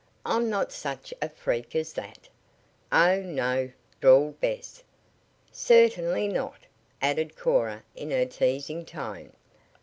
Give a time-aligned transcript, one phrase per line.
[0.25, 2.27] "I'm not such a freak as that."
[2.91, 3.69] "Oh, no,"
[3.99, 4.81] drawled Bess.
[5.51, 6.61] "Cer tain ly not,"
[7.03, 9.31] added Cora in a teasing tone.